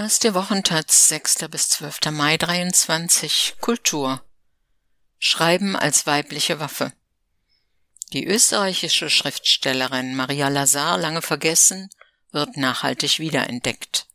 Aus 0.00 0.20
der 0.20 0.32
Wochentaz 0.32 1.08
6. 1.08 1.48
bis 1.50 1.70
12. 1.70 2.12
Mai 2.12 2.36
23 2.36 3.56
Kultur 3.60 4.22
Schreiben 5.18 5.74
als 5.74 6.06
weibliche 6.06 6.60
Waffe 6.60 6.92
Die 8.12 8.24
österreichische 8.24 9.10
Schriftstellerin 9.10 10.14
Maria 10.14 10.50
Lazar, 10.50 10.98
lange 10.98 11.20
vergessen, 11.20 11.90
wird 12.30 12.56
nachhaltig 12.56 13.18
wiederentdeckt. 13.18 14.06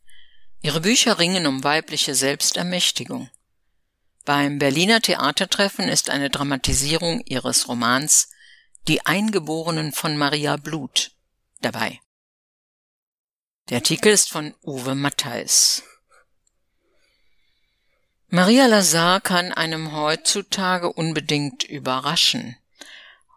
Ihre 0.62 0.80
Bücher 0.80 1.18
ringen 1.18 1.46
um 1.46 1.62
weibliche 1.64 2.14
Selbstermächtigung. 2.14 3.28
Beim 4.24 4.58
Berliner 4.58 5.02
Theatertreffen 5.02 5.90
ist 5.90 6.08
eine 6.08 6.30
Dramatisierung 6.30 7.20
ihres 7.26 7.68
Romans 7.68 8.30
Die 8.88 9.04
Eingeborenen 9.04 9.92
von 9.92 10.16
Maria 10.16 10.56
Blut 10.56 11.10
dabei. 11.60 12.00
Der 13.70 13.78
Artikel 13.78 14.12
ist 14.12 14.28
von 14.28 14.54
Uwe 14.62 14.94
Mattheis. 14.94 15.82
Maria 18.28 18.66
Lazar 18.66 19.22
kann 19.22 19.52
einem 19.52 19.96
heutzutage 19.96 20.92
unbedingt 20.92 21.64
überraschen. 21.64 22.58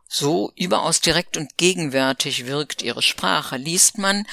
So 0.09 0.51
überaus 0.57 0.99
direkt 0.99 1.37
und 1.37 1.55
gegenwärtig 1.55 2.45
wirkt 2.45 2.81
ihre 2.81 3.01
Sprache, 3.01 3.55
liest 3.55 3.99
man 3.99 4.27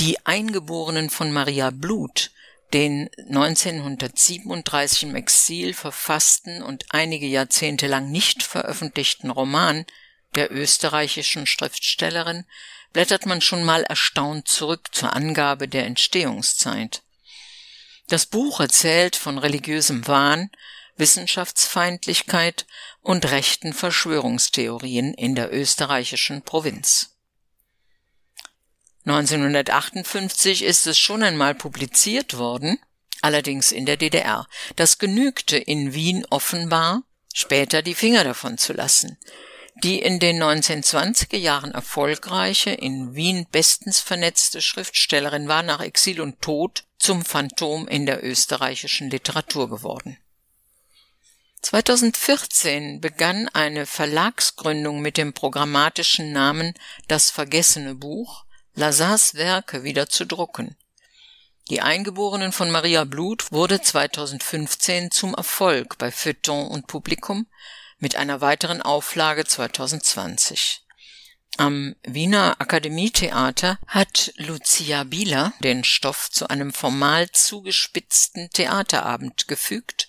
Die 0.00 0.26
Eingeborenen 0.26 1.08
von 1.08 1.32
Maria 1.32 1.70
Blut, 1.70 2.30
den 2.74 3.08
1937 3.16 5.04
im 5.04 5.16
Exil 5.16 5.72
verfassten 5.72 6.62
und 6.62 6.84
einige 6.90 7.26
Jahrzehnte 7.26 7.86
lang 7.86 8.10
nicht 8.10 8.42
veröffentlichten 8.42 9.30
Roman 9.30 9.86
der 10.34 10.52
österreichischen 10.52 11.46
Schriftstellerin 11.46 12.44
blättert 12.92 13.26
man 13.26 13.40
schon 13.40 13.64
mal 13.64 13.84
erstaunt 13.84 14.48
zurück 14.48 14.88
zur 14.92 15.14
Angabe 15.14 15.68
der 15.68 15.86
Entstehungszeit. 15.86 17.02
Das 18.08 18.26
Buch 18.26 18.60
erzählt 18.60 19.16
von 19.16 19.38
religiösem 19.38 20.06
Wahn, 20.06 20.50
Wissenschaftsfeindlichkeit 20.96 22.66
und 23.02 23.30
rechten 23.30 23.72
Verschwörungstheorien 23.72 25.14
in 25.14 25.34
der 25.34 25.52
österreichischen 25.52 26.42
Provinz. 26.42 27.14
1958 29.04 30.62
ist 30.62 30.86
es 30.86 30.98
schon 30.98 31.22
einmal 31.22 31.54
publiziert 31.54 32.36
worden, 32.36 32.78
allerdings 33.22 33.72
in 33.72 33.86
der 33.86 33.96
DDR. 33.96 34.46
Das 34.76 34.98
genügte 34.98 35.56
in 35.56 35.94
Wien 35.94 36.26
offenbar, 36.28 37.02
später 37.32 37.82
die 37.82 37.94
Finger 37.94 38.24
davon 38.24 38.58
zu 38.58 38.72
lassen. 38.72 39.18
Die 39.84 40.00
in 40.00 40.18
den 40.18 40.42
1920er 40.42 41.36
Jahren 41.36 41.70
erfolgreiche, 41.70 42.70
in 42.70 43.14
Wien 43.14 43.46
bestens 43.52 44.00
vernetzte 44.00 44.60
Schriftstellerin 44.60 45.46
war 45.46 45.62
nach 45.62 45.80
Exil 45.80 46.20
und 46.20 46.40
Tod 46.42 46.84
zum 46.98 47.24
Phantom 47.24 47.86
in 47.86 48.04
der 48.04 48.24
österreichischen 48.24 49.08
Literatur 49.08 49.70
geworden. 49.70 50.18
2014 51.62 53.00
begann 53.00 53.48
eine 53.50 53.86
Verlagsgründung 53.86 55.00
mit 55.00 55.16
dem 55.16 55.32
programmatischen 55.32 56.32
Namen 56.32 56.74
Das 57.06 57.30
vergessene 57.30 57.94
Buch, 57.94 58.44
Lazars 58.74 59.34
Werke 59.34 59.84
wieder 59.84 60.08
zu 60.08 60.24
drucken. 60.24 60.76
Die 61.70 61.82
Eingeborenen 61.82 62.50
von 62.50 62.70
Maria 62.70 63.04
Blut 63.04 63.52
wurde 63.52 63.80
2015 63.80 65.12
zum 65.12 65.34
Erfolg 65.34 65.98
bei 65.98 66.10
Feuilleton 66.10 66.66
und 66.68 66.86
Publikum, 66.86 67.46
mit 67.98 68.16
einer 68.16 68.40
weiteren 68.40 68.82
Auflage 68.82 69.44
2020. 69.44 70.82
Am 71.56 71.96
Wiener 72.04 72.60
Akademietheater 72.60 73.78
hat 73.86 74.32
Lucia 74.36 75.02
Bieler 75.04 75.52
den 75.60 75.82
Stoff 75.82 76.30
zu 76.30 76.48
einem 76.48 76.72
formal 76.72 77.30
zugespitzten 77.32 78.50
Theaterabend 78.50 79.48
gefügt 79.48 80.08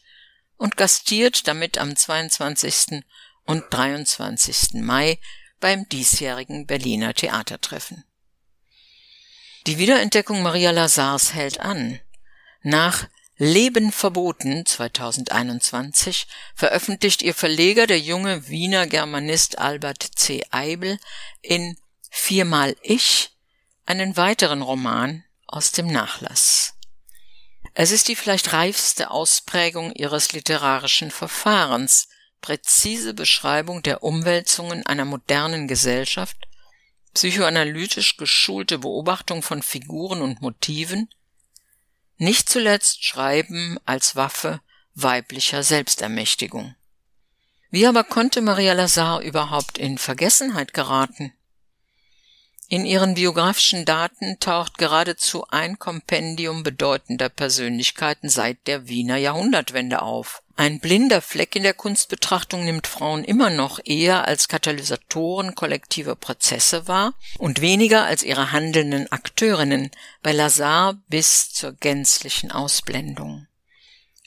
und 0.58 0.78
gastiert 0.78 1.48
damit 1.48 1.80
am 1.80 1.96
22. 1.96 3.04
und 3.46 3.64
23. 3.72 4.74
Mai 4.82 5.20
beim 5.60 5.90
diesjährigen 5.90 6.68
Berliner 6.68 7.14
Theatertreffen. 7.16 8.04
Die 9.66 9.78
Wiederentdeckung 9.78 10.44
Maria 10.44 10.72
Lazars 10.72 11.34
hält 11.34 11.60
an. 11.60 12.00
Nach 12.62 13.08
Leben 13.42 13.94
verboten 13.94 14.66
2021 14.66 16.28
veröffentlicht 16.56 17.22
ihr 17.22 17.34
Verleger, 17.34 17.88
der 17.88 17.98
junge 17.98 18.50
Wiener 18.50 18.86
Germanist 18.86 19.58
Albert 19.58 20.04
C. 20.16 20.44
Eibel, 20.52 21.00
in 21.42 21.78
Viermal 22.10 22.76
Ich 22.82 23.32
einen 23.86 24.18
weiteren 24.18 24.62
Roman 24.62 25.24
aus 25.48 25.72
dem 25.72 25.88
Nachlass. 25.88 26.74
Es 27.74 27.92
ist 27.92 28.10
die 28.10 28.18
vielleicht 28.18 28.52
reifste 28.52 29.10
Ausprägung 29.10 29.94
ihres 29.94 30.34
literarischen 30.34 31.10
Verfahrens, 31.10 32.10
präzise 32.42 33.14
Beschreibung 33.14 33.82
der 33.84 34.04
Umwälzungen 34.04 34.86
einer 34.86 35.06
modernen 35.06 35.70
Gesellschaft, 35.70 36.36
psychoanalytisch 37.14 38.18
geschulte 38.18 38.80
Beobachtung 38.80 39.44
von 39.44 39.64
Figuren 39.64 40.22
und 40.22 40.42
Motiven, 40.42 41.08
nicht 42.20 42.50
zuletzt 42.50 43.04
Schreiben 43.04 43.80
als 43.86 44.16
Waffe 44.16 44.62
weiblicher 44.94 45.64
Selbstermächtigung. 45.64 46.76
Wie 47.72 47.88
aber 47.88 48.04
konnte 48.04 48.42
Maria 48.42 48.74
Lazar 48.74 49.22
überhaupt 49.22 49.78
in 49.78 49.98
Vergessenheit 49.98 50.74
geraten? 50.74 51.34
In 52.68 52.86
ihren 52.86 53.16
biografischen 53.16 53.86
Daten 53.86 54.38
taucht 54.40 54.78
geradezu 54.78 55.48
ein 55.48 55.80
Kompendium 55.80 56.62
bedeutender 56.62 57.30
Persönlichkeiten 57.30 58.30
seit 58.30 58.68
der 58.68 58.88
Wiener 58.88 59.18
Jahrhundertwende 59.18 60.02
auf. 60.02 60.44
Ein 60.60 60.82
blinder 60.82 61.22
Fleck 61.22 61.56
in 61.56 61.64
der 61.64 61.74
Kunstbetrachtung 61.74 62.66
nimmt 62.66 62.86
Frauen 62.86 63.24
immer 63.24 63.50
noch 63.50 63.80
eher 63.86 64.28
als 64.28 64.50
Katalysatoren 64.50 65.56
kollektiver 65.56 66.16
Prozesse 66.16 66.86
wahr 66.86 67.14
und 67.38 67.62
weniger 67.62 68.04
als 68.04 68.24
ihre 68.24 68.52
handelnden 68.52 69.10
Akteurinnen, 69.10 69.90
bei 70.22 70.34
Lazar 70.34 70.96
bis 71.08 71.54
zur 71.54 71.72
gänzlichen 71.72 72.52
Ausblendung. 72.52 73.48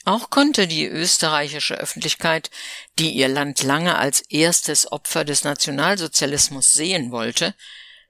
Auch 0.07 0.31
konnte 0.31 0.67
die 0.67 0.87
österreichische 0.87 1.75
Öffentlichkeit, 1.75 2.51
die 2.99 3.11
ihr 3.11 3.29
Land 3.29 3.63
lange 3.63 3.99
als 3.99 4.23
erstes 4.23 4.91
Opfer 4.91 5.27
des 5.27 5.45
Nationalsozialismus 5.45 6.73
sehen 6.73 7.11
wollte, 7.13 7.55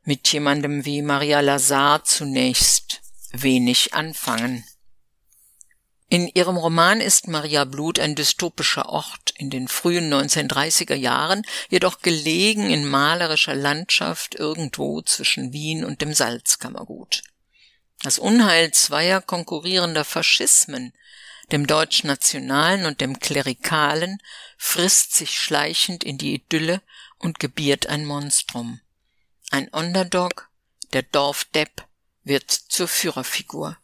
mit 0.05 0.33
jemandem 0.33 0.85
wie 0.85 1.03
Maria 1.03 1.41
Lazar 1.41 2.05
zunächst 2.05 3.01
wenig 3.33 3.95
anfangen. 3.95 4.65
In 6.13 6.29
ihrem 6.29 6.59
Roman 6.59 7.01
ist 7.01 7.27
Maria 7.27 7.65
Blut 7.65 7.99
ein 7.99 8.15
dystopischer 8.15 8.91
Ort 8.91 9.33
in 9.39 9.49
den 9.49 9.67
frühen 9.67 10.13
1930er 10.13 10.95
Jahren, 10.95 11.41
jedoch 11.71 12.03
gelegen 12.03 12.69
in 12.69 12.87
malerischer 12.87 13.55
Landschaft 13.55 14.35
irgendwo 14.35 15.01
zwischen 15.01 15.55
Wien 15.55 15.87
und 15.87 16.03
dem 16.03 16.13
Salzkammergut. 16.13 17.23
Das 18.03 18.19
Unheil 18.19 18.73
zweier 18.73 19.23
konkurrierender 19.23 20.05
Faschismen, 20.05 20.93
dem 21.51 21.67
deutsch-nationalen 21.67 22.85
und 22.85 23.01
dem 23.01 23.19
klerikalen, 23.19 24.19
frisst 24.59 25.15
sich 25.15 25.39
schleichend 25.39 26.05
in 26.05 26.19
die 26.19 26.35
Idylle 26.35 26.83
und 27.21 27.41
gebiert 27.41 27.87
ein 27.87 28.05
Monstrum. 28.05 28.83
Ein 29.51 29.69
Underdog, 29.69 30.51
der 30.93 31.05
Dorfdepp, 31.05 31.87
wird 32.23 32.51
zur 32.51 32.87
Führerfigur. 32.87 33.79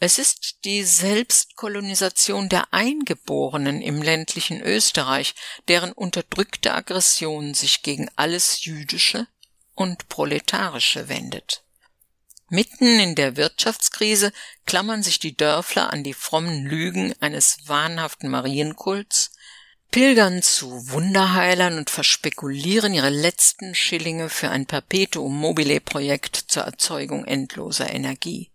Es 0.00 0.18
ist 0.18 0.64
die 0.64 0.84
Selbstkolonisation 0.84 2.48
der 2.48 2.72
Eingeborenen 2.72 3.82
im 3.82 4.00
ländlichen 4.00 4.60
Österreich, 4.60 5.34
deren 5.66 5.90
unterdrückte 5.90 6.72
Aggression 6.72 7.52
sich 7.52 7.82
gegen 7.82 8.08
alles 8.14 8.64
Jüdische 8.64 9.26
und 9.74 10.08
Proletarische 10.08 11.08
wendet. 11.08 11.64
Mitten 12.48 13.00
in 13.00 13.16
der 13.16 13.36
Wirtschaftskrise 13.36 14.32
klammern 14.66 15.02
sich 15.02 15.18
die 15.18 15.36
Dörfler 15.36 15.92
an 15.92 16.04
die 16.04 16.14
frommen 16.14 16.64
Lügen 16.64 17.12
eines 17.20 17.58
wahnhaften 17.66 18.30
Marienkults, 18.30 19.32
pilgern 19.90 20.42
zu 20.42 20.90
Wunderheilern 20.90 21.76
und 21.76 21.90
verspekulieren 21.90 22.94
ihre 22.94 23.10
letzten 23.10 23.74
Schillinge 23.74 24.28
für 24.28 24.48
ein 24.48 24.66
Perpetuum 24.66 25.36
mobile 25.36 25.80
Projekt 25.80 26.36
zur 26.36 26.62
Erzeugung 26.62 27.24
endloser 27.24 27.90
Energie 27.92 28.52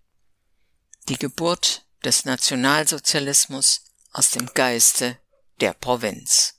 die 1.10 1.18
Geburt 1.18 1.86
des 2.04 2.26
Nationalsozialismus 2.26 3.82
aus 4.12 4.30
dem 4.32 4.48
Geiste 4.54 5.18
der 5.62 5.74
Provinz. 5.74 6.56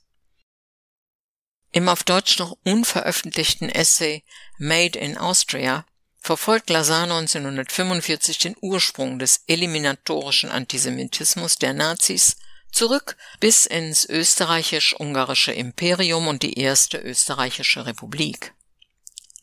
Im 1.71 1.89
auf 1.89 2.03
Deutsch 2.03 2.39
noch 2.39 2.57
unveröffentlichten 2.63 3.69
Essay 3.69 4.23
Made 4.57 4.97
in 4.97 5.17
Austria 5.17 5.85
verfolgt 6.19 6.69
Lazar 6.69 7.03
1945 7.03 8.37
den 8.39 8.55
Ursprung 8.61 9.19
des 9.19 9.43
eliminatorischen 9.47 10.49
Antisemitismus 10.49 11.57
der 11.57 11.73
Nazis 11.73 12.37
zurück 12.71 13.15
bis 13.39 13.65
ins 13.65 14.07
österreichisch-ungarische 14.07 15.51
Imperium 15.51 16.27
und 16.27 16.43
die 16.43 16.59
erste 16.59 16.97
österreichische 16.97 17.85
Republik. 17.85 18.53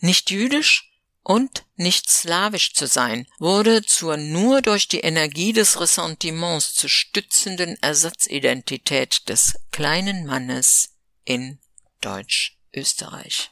Nicht 0.00 0.30
jüdisch, 0.30 0.91
und 1.22 1.64
nicht 1.76 2.10
slawisch 2.10 2.74
zu 2.74 2.86
sein, 2.86 3.26
wurde 3.38 3.82
zur 3.82 4.16
nur 4.16 4.62
durch 4.62 4.88
die 4.88 5.00
Energie 5.00 5.52
des 5.52 5.80
Ressentiments 5.80 6.74
zu 6.74 6.88
stützenden 6.88 7.76
Ersatzidentität 7.80 9.28
des 9.28 9.58
kleinen 9.70 10.26
Mannes 10.26 10.90
in 11.24 11.58
Deutsch-Österreich. 12.00 13.50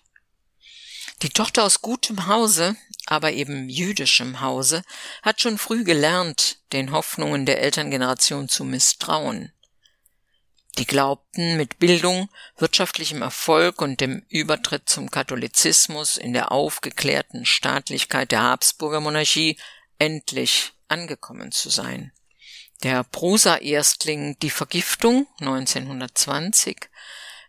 Die 1.22 1.28
Tochter 1.28 1.64
aus 1.64 1.82
gutem 1.82 2.26
Hause, 2.26 2.76
aber 3.06 3.32
eben 3.32 3.69
jüdischem 3.69 4.40
Hause, 4.40 4.82
hat 5.23 5.40
schon 5.40 5.58
früh 5.58 5.84
gelernt, 5.84 6.58
den 6.73 6.93
Hoffnungen 6.93 7.46
der 7.46 7.61
Elterngeneration 7.61 8.49
zu 8.49 8.64
misstrauen. 8.64 9.52
Die 10.80 10.86
glaubten, 10.86 11.58
mit 11.58 11.78
Bildung, 11.78 12.30
wirtschaftlichem 12.56 13.20
Erfolg 13.20 13.82
und 13.82 14.00
dem 14.00 14.24
Übertritt 14.30 14.88
zum 14.88 15.10
Katholizismus 15.10 16.16
in 16.16 16.32
der 16.32 16.52
aufgeklärten 16.52 17.44
Staatlichkeit 17.44 18.32
der 18.32 18.44
Habsburger 18.44 19.00
Monarchie 19.00 19.58
endlich 19.98 20.72
angekommen 20.88 21.52
zu 21.52 21.68
sein. 21.68 22.12
Der 22.82 23.04
Prosa-Erstling 23.04 24.38
Die 24.40 24.48
Vergiftung 24.48 25.26
1920 25.40 26.88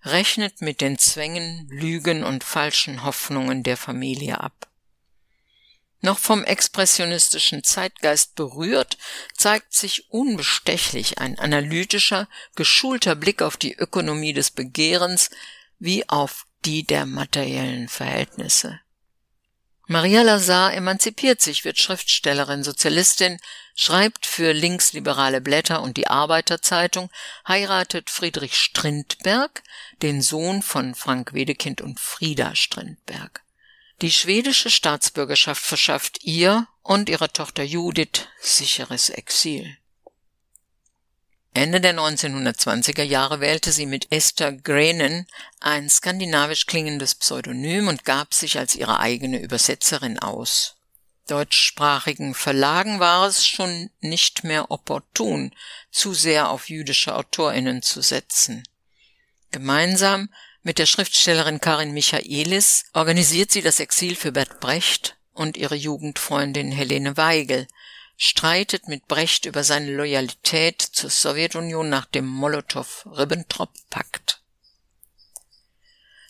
rechnet 0.04 0.60
mit 0.60 0.82
den 0.82 0.98
Zwängen, 0.98 1.70
Lügen 1.70 2.26
und 2.26 2.44
falschen 2.44 3.06
Hoffnungen 3.06 3.64
der 3.64 3.78
Familie 3.78 4.42
ab. 4.42 4.68
Noch 6.02 6.18
vom 6.18 6.44
expressionistischen 6.44 7.64
Zeitgeist 7.64 8.34
berührt, 8.36 8.98
zeigt 9.38 9.74
sich 9.74 10.10
unbestechlich 10.10 11.20
ein 11.20 11.38
analytischer, 11.38 12.28
geschulter 12.56 13.16
Blick 13.16 13.44
auf 13.44 13.56
die 13.56 13.76
Ökonomie 13.76 14.34
des 14.34 14.50
Begehrens 14.50 15.30
wie 15.78 16.08
auf 16.10 16.46
die 16.66 16.84
der 16.84 17.06
materiellen 17.06 17.88
Verhältnisse. 17.88 18.80
Maria 19.88 20.22
Lazar 20.22 20.74
emanzipiert 20.74 21.42
sich, 21.42 21.66
wird 21.66 21.78
Schriftstellerin, 21.78 22.64
Sozialistin, 22.64 23.40
schreibt 23.76 24.26
für 24.26 24.54
linksliberale 24.54 25.42
Blätter 25.42 25.82
und 25.82 25.98
die 25.98 26.08
Arbeiterzeitung, 26.08 27.10
heiratet 27.48 28.10
Friedrich 28.10 28.56
Strindberg, 28.56 29.64
den 30.02 30.22
Sohn 30.22 30.62
von 30.62 30.96
Frank 30.96 31.34
Wedekind 31.34 31.82
und 31.82 32.00
Frieda 32.00 32.56
Strindberg. 32.56 33.44
Die 34.02 34.12
schwedische 34.12 34.72
Staatsbürgerschaft 34.72 35.64
verschafft 35.64 36.24
ihr 36.24 36.68
und 36.82 37.08
ihrer 37.08 37.32
Tochter 37.32 37.62
Judith 37.62 38.28
sicheres 38.42 39.10
Exil. 39.10 39.78
Ende 41.54 41.82
der 41.82 41.94
1920er 41.94 43.04
Jahre 43.04 43.42
wählte 43.42 43.72
sie 43.72 43.86
mit 43.86 44.12
Esther 44.12 44.54
Grenen 44.54 45.28
ein 45.60 45.88
skandinavisch 45.88 46.66
klingendes 46.66 47.14
Pseudonym 47.14 47.90
und 47.90 48.04
gab 48.04 48.34
sich 48.34 48.58
als 48.58 48.74
ihre 48.74 49.00
eigene 49.00 49.40
Übersetzerin 49.40 50.18
aus. 50.18 50.78
Deutschsprachigen 51.28 52.34
Verlagen 52.34 53.00
war 53.00 53.28
es 53.28 53.46
schon 53.46 53.92
nicht 54.00 54.44
mehr 54.44 54.72
opportun, 54.72 55.54
zu 55.92 56.16
sehr 56.16 56.50
auf 56.50 56.70
jüdische 56.70 57.16
Autorinnen 57.16 57.84
zu 57.84 58.02
setzen. 58.02 58.64
Gemeinsam 59.52 60.30
mit 60.64 60.78
der 60.78 60.86
Schriftstellerin 60.86 61.60
Karin 61.60 61.92
Michaelis 61.92 62.86
organisiert 62.94 63.52
sie 63.52 63.62
das 63.62 63.80
Exil 63.80 64.16
für 64.16 64.32
Bert 64.32 64.60
Brecht 64.60 65.18
und 65.34 65.58
ihre 65.58 65.76
Jugendfreundin 65.76 66.72
Helene 66.72 67.18
Weigel, 67.18 67.68
streitet 68.18 68.88
mit 68.88 69.08
Brecht 69.08 69.46
über 69.46 69.64
seine 69.64 69.92
Loyalität 69.92 70.82
zur 70.82 71.10
Sowjetunion 71.10 71.90
nach 71.90 72.06
dem 72.06 72.28
Molotow-Ribbentrop-Pakt. 72.28 74.44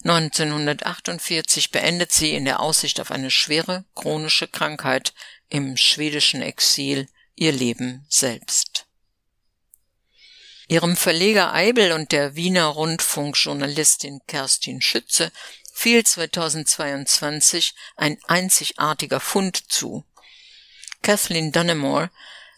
1948 0.04 1.72
beendet 1.72 2.14
sie 2.14 2.34
in 2.34 2.46
der 2.46 2.62
Aussicht 2.62 3.02
auf 3.02 3.12
eine 3.12 3.30
schwere 3.30 3.86
chronische 3.94 4.48
Krankheit 4.48 5.14
im 5.50 5.78
schwedischen 5.78 6.42
Exil 6.42 7.08
ihr 7.36 7.52
Leben 7.52 8.06
selbst. 8.08 8.71
Ihrem 10.72 10.96
Verleger 10.96 11.54
Eibel 11.54 11.92
und 11.92 12.14
der 12.14 12.38
Wiener 12.38 12.68
Rundfunkjournalistin 12.68 14.22
Kerstin 14.26 14.80
Schütze 14.82 15.34
fiel 15.74 16.06
2022 16.06 17.76
ein 17.98 18.18
einzigartiger 18.30 19.20
Fund 19.20 19.70
zu. 19.70 20.06
Kathleen 21.02 21.52
Dunnemore, 21.52 22.10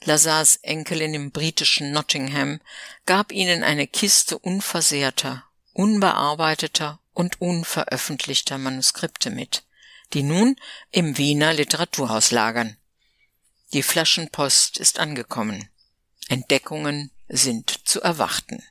Lazars 0.04 0.58
Enkelin 0.58 1.16
im 1.16 1.32
britischen 1.32 1.92
Nottingham, 1.92 2.62
gab 3.08 3.32
ihnen 3.32 3.64
eine 3.64 3.88
Kiste 3.88 4.38
unversehrter, 4.38 5.46
unbearbeiteter 5.74 7.00
und 7.14 7.42
unveröffentlichter 7.42 8.60
Manuskripte 8.60 9.32
mit, 9.32 9.64
die 10.14 10.22
nun 10.22 10.56
im 10.92 11.18
Wiener 11.18 11.52
Literaturhaus 11.52 12.30
lagern. 12.30 12.78
Die 13.74 13.82
Flaschenpost 13.82 14.78
ist 14.78 15.00
angekommen. 15.00 15.68
Entdeckungen 16.30 17.10
sind 17.28 17.88
zu 17.88 18.02
erwarten. 18.02 18.64